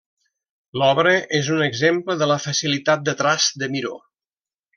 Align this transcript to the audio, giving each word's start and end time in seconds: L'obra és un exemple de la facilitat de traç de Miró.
L'obra 0.81 1.11
és 1.39 1.51
un 1.57 1.61
exemple 1.65 2.15
de 2.23 2.29
la 2.33 2.39
facilitat 2.47 3.05
de 3.11 3.15
traç 3.21 3.47
de 3.65 3.71
Miró. 3.77 3.95